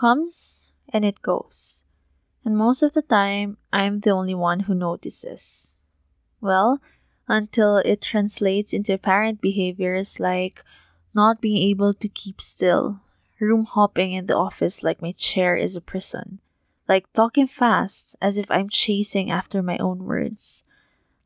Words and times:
Comes 0.00 0.72
and 0.88 1.04
it 1.04 1.20
goes. 1.20 1.84
And 2.42 2.56
most 2.56 2.82
of 2.82 2.94
the 2.94 3.02
time, 3.02 3.58
I'm 3.70 4.00
the 4.00 4.12
only 4.12 4.34
one 4.34 4.60
who 4.60 4.74
notices. 4.74 5.78
Well, 6.40 6.80
until 7.28 7.76
it 7.76 8.00
translates 8.00 8.72
into 8.72 8.94
apparent 8.94 9.42
behaviors 9.42 10.18
like 10.18 10.64
not 11.14 11.42
being 11.42 11.62
able 11.68 11.92
to 11.92 12.08
keep 12.08 12.40
still, 12.40 13.00
room 13.38 13.64
hopping 13.64 14.14
in 14.14 14.24
the 14.24 14.38
office 14.38 14.82
like 14.82 15.02
my 15.02 15.12
chair 15.12 15.54
is 15.54 15.76
a 15.76 15.82
prison, 15.82 16.40
like 16.88 17.12
talking 17.12 17.46
fast 17.46 18.16
as 18.22 18.38
if 18.38 18.50
I'm 18.50 18.70
chasing 18.70 19.30
after 19.30 19.62
my 19.62 19.76
own 19.76 20.04
words, 20.04 20.64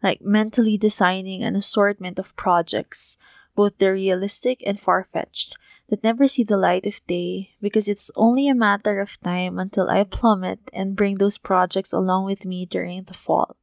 like 0.03 0.21
mentally 0.21 0.77
designing 0.77 1.45
an 1.45 1.55
assortment 1.55 2.19
of 2.19 2.35
projects, 2.35 3.19
both 3.55 3.79
the 3.79 3.93
realistic 3.93 4.65
and 4.67 4.81
far 4.81 5.07
fetched, 5.13 5.57
that 5.95 6.03
never 6.03 6.27
see 6.27 6.43
the 6.43 6.57
light 6.57 6.87
of 6.87 7.07
day 7.07 7.51
because 7.63 7.87
it's 7.87 8.11
only 8.17 8.49
a 8.49 8.55
matter 8.55 8.99
of 8.99 9.21
time 9.21 9.61
until 9.61 9.89
I 9.89 10.03
plummet 10.03 10.59
and 10.73 10.97
bring 10.97 11.19
those 11.19 11.39
projects 11.39 11.93
along 11.93 12.25
with 12.25 12.45
me 12.45 12.67
during 12.67 13.05
the 13.05 13.15
fall. 13.15 13.55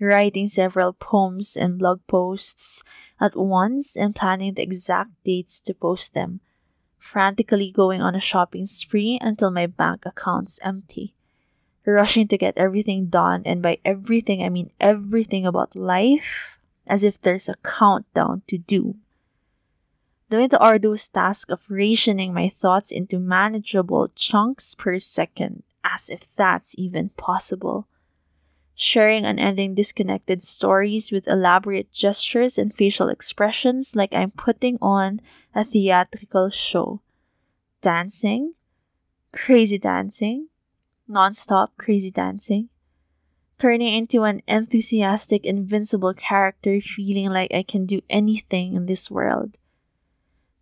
Writing 0.00 0.48
several 0.48 0.94
poems 0.94 1.54
and 1.54 1.78
blog 1.78 2.00
posts 2.06 2.82
at 3.20 3.36
once 3.36 3.96
and 3.96 4.16
planning 4.16 4.54
the 4.54 4.62
exact 4.62 5.10
dates 5.24 5.60
to 5.60 5.74
post 5.74 6.14
them, 6.14 6.40
frantically 6.98 7.70
going 7.70 8.00
on 8.00 8.14
a 8.14 8.20
shopping 8.20 8.64
spree 8.64 9.18
until 9.20 9.50
my 9.50 9.66
bank 9.66 10.06
account's 10.06 10.58
empty. 10.64 11.14
Rushing 11.84 12.28
to 12.28 12.38
get 12.38 12.56
everything 12.56 13.06
done, 13.06 13.42
and 13.44 13.60
by 13.60 13.76
everything 13.84 14.42
I 14.42 14.48
mean 14.48 14.70
everything 14.80 15.44
about 15.44 15.76
life, 15.76 16.56
as 16.86 17.04
if 17.04 17.20
there's 17.20 17.48
a 17.48 17.60
countdown 17.62 18.40
to 18.48 18.56
doom 18.56 19.02
doing 20.28 20.48
the 20.48 20.58
arduous 20.58 21.08
task 21.08 21.50
of 21.50 21.60
rationing 21.68 22.34
my 22.34 22.48
thoughts 22.48 22.90
into 22.90 23.18
manageable 23.18 24.08
chunks 24.14 24.74
per 24.74 24.98
second, 24.98 25.62
as 25.84 26.10
if 26.10 26.34
that's 26.34 26.74
even 26.78 27.10
possible. 27.10 27.86
Sharing 28.74 29.24
unending 29.24 29.74
disconnected 29.74 30.42
stories 30.42 31.10
with 31.10 31.28
elaborate 31.28 31.92
gestures 31.92 32.58
and 32.58 32.74
facial 32.74 33.08
expressions 33.08 33.96
like 33.96 34.12
I'm 34.12 34.32
putting 34.32 34.76
on 34.82 35.20
a 35.54 35.64
theatrical 35.64 36.50
show. 36.50 37.00
Dancing, 37.80 38.54
crazy 39.32 39.78
dancing, 39.78 40.48
non-stop 41.08 41.72
crazy 41.78 42.10
dancing. 42.10 42.68
Turning 43.58 43.94
into 43.94 44.24
an 44.24 44.42
enthusiastic, 44.46 45.46
invincible 45.46 46.12
character, 46.12 46.78
feeling 46.82 47.30
like 47.30 47.54
I 47.54 47.62
can 47.62 47.86
do 47.86 48.02
anything 48.10 48.74
in 48.74 48.84
this 48.84 49.10
world 49.10 49.56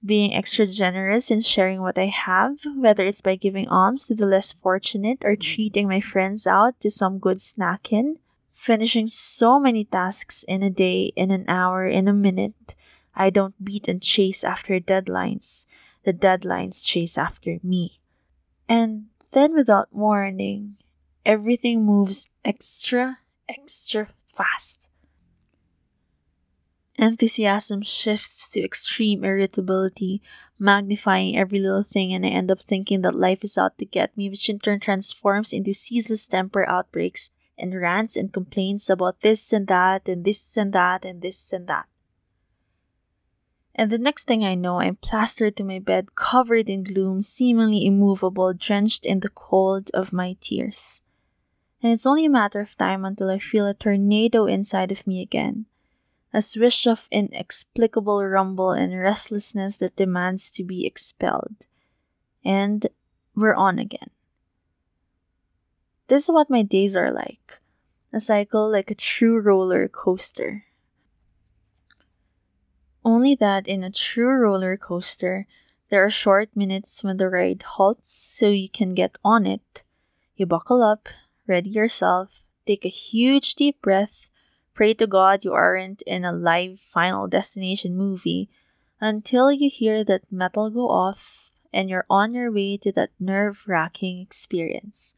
being 0.04 0.34
extra 0.34 0.66
generous 0.66 1.30
in 1.30 1.40
sharing 1.40 1.80
what 1.80 1.98
I 1.98 2.06
have, 2.06 2.60
whether 2.76 3.04
it's 3.04 3.20
by 3.20 3.36
giving 3.36 3.68
alms 3.68 4.04
to 4.04 4.14
the 4.14 4.26
less 4.26 4.52
fortunate 4.52 5.24
or 5.24 5.36
treating 5.36 5.88
my 5.88 6.00
friends 6.00 6.46
out 6.46 6.78
to 6.80 6.90
some 6.90 7.18
good 7.18 7.38
snacking, 7.38 8.18
finishing 8.50 9.06
so 9.06 9.58
many 9.58 9.84
tasks 9.84 10.44
in 10.44 10.62
a 10.62 10.70
day, 10.70 11.12
in 11.16 11.30
an 11.30 11.44
hour, 11.48 11.86
in 11.86 12.08
a 12.08 12.12
minute. 12.12 12.74
I 13.14 13.30
don't 13.30 13.64
beat 13.64 13.88
and 13.88 14.02
chase 14.02 14.44
after 14.44 14.78
deadlines. 14.80 15.66
The 16.04 16.12
deadlines 16.12 16.84
chase 16.84 17.16
after 17.16 17.58
me. 17.62 18.00
And 18.68 19.06
then, 19.32 19.54
without 19.54 19.88
warning, 19.92 20.76
everything 21.24 21.84
moves 21.84 22.28
extra, 22.44 23.18
extra 23.48 24.08
fast. 24.26 24.90
Enthusiasm 27.04 27.82
shifts 27.82 28.48
to 28.48 28.64
extreme 28.64 29.24
irritability, 29.24 30.22
magnifying 30.58 31.36
every 31.36 31.58
little 31.58 31.82
thing, 31.82 32.14
and 32.14 32.24
I 32.24 32.30
end 32.30 32.50
up 32.50 32.60
thinking 32.62 33.02
that 33.02 33.14
life 33.14 33.40
is 33.42 33.58
out 33.58 33.76
to 33.76 33.84
get 33.84 34.16
me, 34.16 34.30
which 34.30 34.48
in 34.48 34.58
turn 34.58 34.80
transforms 34.80 35.52
into 35.52 35.74
ceaseless 35.74 36.26
temper 36.26 36.66
outbreaks 36.66 37.30
and 37.58 37.74
rants 37.74 38.16
and 38.16 38.32
complaints 38.32 38.88
about 38.88 39.20
this 39.20 39.52
and 39.52 39.66
that, 39.68 40.08
and 40.08 40.24
this 40.24 40.56
and 40.56 40.72
that, 40.72 41.04
and 41.04 41.20
this 41.20 41.52
and 41.52 41.68
that. 41.68 41.86
And 43.74 43.90
the 43.90 43.98
next 43.98 44.24
thing 44.24 44.42
I 44.42 44.54
know, 44.54 44.80
I'm 44.80 44.96
plastered 44.96 45.56
to 45.58 45.64
my 45.64 45.80
bed, 45.80 46.14
covered 46.14 46.70
in 46.70 46.84
gloom, 46.84 47.20
seemingly 47.20 47.84
immovable, 47.84 48.54
drenched 48.54 49.04
in 49.04 49.20
the 49.20 49.28
cold 49.28 49.90
of 49.92 50.14
my 50.14 50.36
tears. 50.40 51.02
And 51.82 51.92
it's 51.92 52.06
only 52.06 52.24
a 52.24 52.30
matter 52.30 52.60
of 52.60 52.78
time 52.78 53.04
until 53.04 53.28
I 53.28 53.40
feel 53.40 53.66
a 53.66 53.74
tornado 53.74 54.46
inside 54.46 54.90
of 54.90 55.06
me 55.06 55.20
again 55.20 55.66
a 56.34 56.42
swish 56.42 56.84
of 56.84 57.06
inexplicable 57.12 58.24
rumble 58.26 58.72
and 58.72 58.98
restlessness 58.98 59.76
that 59.76 59.94
demands 59.94 60.50
to 60.50 60.64
be 60.64 60.84
expelled. 60.84 61.66
And 62.44 62.88
we're 63.36 63.54
on 63.54 63.78
again. 63.78 64.10
This 66.08 66.24
is 66.24 66.32
what 66.34 66.50
my 66.50 66.62
days 66.62 66.96
are 66.96 67.12
like 67.12 67.60
a 68.12 68.20
cycle 68.20 68.70
like 68.70 68.90
a 68.90 68.94
true 68.94 69.40
roller 69.40 69.88
coaster. 69.88 70.64
Only 73.04 73.34
that 73.36 73.66
in 73.66 73.82
a 73.82 73.90
true 73.90 74.30
roller 74.30 74.76
coaster, 74.76 75.46
there 75.90 76.04
are 76.04 76.10
short 76.10 76.50
minutes 76.54 77.02
when 77.02 77.16
the 77.16 77.28
ride 77.28 77.62
halts 77.74 78.12
so 78.12 78.48
you 78.48 78.68
can 78.68 78.94
get 78.94 79.16
on 79.24 79.46
it. 79.46 79.82
You 80.36 80.46
buckle 80.46 80.82
up, 80.82 81.08
ready 81.46 81.70
yourself, 81.70 82.42
take 82.66 82.84
a 82.84 82.88
huge 82.88 83.54
deep 83.56 83.82
breath, 83.82 84.30
Pray 84.74 84.92
to 84.94 85.06
God 85.06 85.44
you 85.44 85.52
aren't 85.52 86.02
in 86.02 86.24
a 86.24 86.32
live 86.32 86.80
Final 86.80 87.28
Destination 87.28 87.96
movie 87.96 88.50
until 89.00 89.52
you 89.52 89.70
hear 89.70 90.02
that 90.02 90.32
metal 90.32 90.68
go 90.68 90.90
off 90.90 91.50
and 91.72 91.88
you're 91.88 92.06
on 92.10 92.34
your 92.34 92.50
way 92.50 92.76
to 92.78 92.90
that 92.92 93.10
nerve 93.20 93.62
wracking 93.68 94.20
experience. 94.20 95.14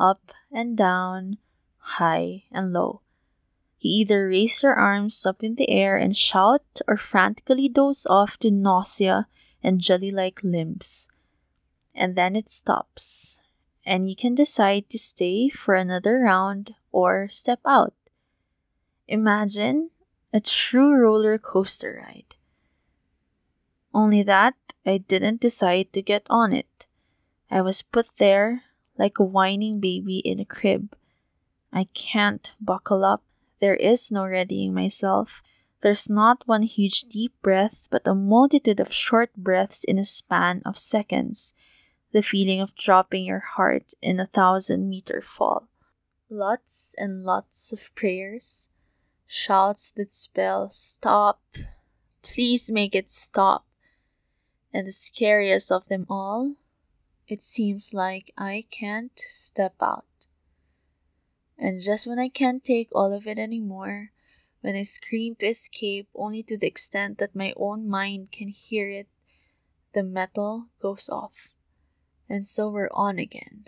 Up 0.00 0.32
and 0.50 0.76
down, 0.76 1.36
high 1.76 2.44
and 2.50 2.72
low. 2.72 3.02
You 3.80 4.00
either 4.00 4.28
raise 4.28 4.62
your 4.62 4.74
arms 4.74 5.26
up 5.26 5.42
in 5.42 5.56
the 5.56 5.68
air 5.68 5.98
and 5.98 6.16
shout 6.16 6.80
or 6.88 6.96
frantically 6.96 7.68
doze 7.68 8.06
off 8.08 8.38
to 8.38 8.50
nausea 8.50 9.26
and 9.62 9.80
jelly 9.80 10.10
like 10.10 10.40
limbs. 10.42 11.08
And 11.94 12.16
then 12.16 12.34
it 12.34 12.50
stops, 12.50 13.40
and 13.84 14.08
you 14.08 14.16
can 14.16 14.34
decide 14.34 14.88
to 14.90 14.98
stay 14.98 15.50
for 15.50 15.74
another 15.74 16.20
round 16.20 16.74
or 16.92 17.28
step 17.28 17.60
out. 17.66 17.94
Imagine 19.08 19.90
a 20.32 20.40
true 20.40 20.92
roller 20.92 21.38
coaster 21.38 22.02
ride. 22.04 22.34
Only 23.94 24.24
that 24.24 24.54
I 24.84 24.98
didn't 24.98 25.40
decide 25.40 25.92
to 25.92 26.02
get 26.02 26.26
on 26.28 26.52
it. 26.52 26.86
I 27.48 27.62
was 27.62 27.82
put 27.82 28.08
there 28.18 28.64
like 28.98 29.18
a 29.18 29.24
whining 29.24 29.78
baby 29.78 30.18
in 30.18 30.40
a 30.40 30.44
crib. 30.44 30.96
I 31.72 31.86
can't 31.94 32.50
buckle 32.60 33.04
up. 33.04 33.22
There 33.60 33.76
is 33.76 34.10
no 34.10 34.24
readying 34.24 34.74
myself. 34.74 35.40
There's 35.82 36.10
not 36.10 36.42
one 36.46 36.64
huge 36.64 37.02
deep 37.02 37.32
breath, 37.42 37.86
but 37.90 38.08
a 38.08 38.14
multitude 38.14 38.80
of 38.80 38.92
short 38.92 39.32
breaths 39.36 39.84
in 39.84 39.98
a 39.98 40.04
span 40.04 40.62
of 40.66 40.76
seconds. 40.76 41.54
The 42.12 42.22
feeling 42.22 42.60
of 42.60 42.74
dropping 42.74 43.24
your 43.24 43.44
heart 43.54 43.94
in 44.02 44.18
a 44.18 44.26
thousand 44.26 44.88
meter 44.88 45.22
fall. 45.22 45.68
Lots 46.28 46.94
and 46.98 47.24
lots 47.24 47.72
of 47.72 47.94
prayers 47.94 48.68
shouts 49.26 49.90
that 49.92 50.14
spell 50.14 50.70
stop, 50.70 51.40
please 52.22 52.70
make 52.70 52.94
it 52.94 53.10
stop. 53.10 53.66
And 54.72 54.86
the 54.86 54.92
scariest 54.92 55.72
of 55.72 55.88
them 55.88 56.06
all, 56.08 56.54
it 57.28 57.42
seems 57.42 57.94
like 57.94 58.32
I 58.36 58.64
can't 58.70 59.18
step 59.18 59.74
out. 59.80 60.04
And 61.58 61.80
just 61.80 62.06
when 62.06 62.18
I 62.18 62.28
can't 62.28 62.62
take 62.62 62.88
all 62.92 63.12
of 63.12 63.26
it 63.26 63.38
anymore, 63.38 64.10
when 64.60 64.76
I 64.76 64.82
scream 64.82 65.34
to 65.36 65.46
escape 65.46 66.08
only 66.14 66.42
to 66.44 66.58
the 66.58 66.66
extent 66.66 67.18
that 67.18 67.34
my 67.34 67.52
own 67.56 67.88
mind 67.88 68.32
can 68.32 68.48
hear 68.48 68.90
it, 68.90 69.08
the 69.94 70.02
metal 70.02 70.66
goes 70.80 71.08
off. 71.08 71.54
And 72.28 72.46
so 72.46 72.68
we're 72.68 72.90
on 72.92 73.18
again. 73.18 73.66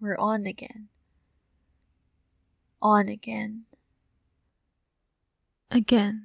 We're 0.00 0.18
on 0.18 0.46
again. 0.46 0.88
On 2.82 3.08
again 3.08 3.66
again. 5.76 6.22